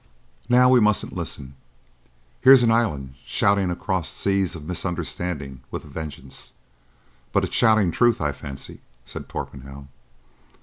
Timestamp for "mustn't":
0.79-1.15